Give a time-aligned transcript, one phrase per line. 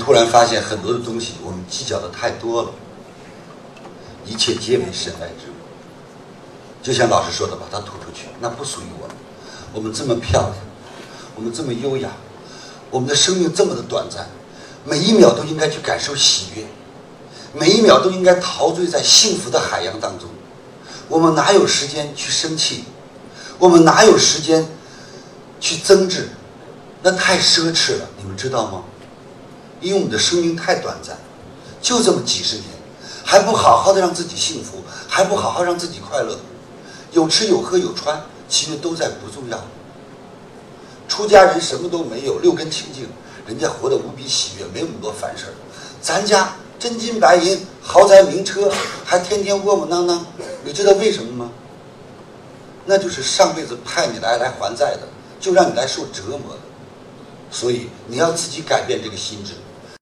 [0.00, 2.70] 突然发现很多的东西我们计较的太多了，
[4.26, 5.54] 一切皆为身外之物。
[6.82, 9.14] 就像老师说的，把它吐出去，那不属于我们。
[9.72, 10.54] 我们这么漂亮，
[11.36, 12.10] 我们这么优雅，
[12.90, 14.26] 我们的生命这么的短暂，
[14.84, 16.64] 每一秒都应该去感受喜悦，
[17.52, 20.28] 每一秒都应该陶醉在幸福的海洋当中。
[21.08, 22.84] 我们哪有时间去生气？
[23.58, 24.66] 我们哪有时间
[25.60, 26.30] 去争执？
[27.02, 28.82] 那太奢侈了，你们知道吗？
[29.80, 31.16] 因为我们的生命太短暂，
[31.80, 32.66] 就这么几十年，
[33.24, 36.38] 还不好好的让自己幸福，还不好好让自己快乐，
[37.12, 39.58] 有吃有喝有穿，其实都在不重要。
[41.08, 43.08] 出家人什么都没有，六根清净，
[43.46, 45.52] 人家活得无比喜悦，没那么多烦事儿。
[46.00, 48.70] 咱家真金白银、豪宅名车，
[49.04, 50.24] 还天天窝窝囊囊，
[50.64, 51.50] 你知道为什么吗？
[52.86, 55.08] 那就是上辈子派你来来还债的，
[55.40, 56.60] 就让你来受折磨的。
[57.50, 59.54] 所以你要自己改变这个心智。